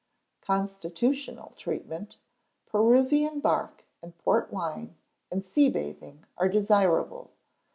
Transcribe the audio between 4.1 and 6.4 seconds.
port wine, and sea bathing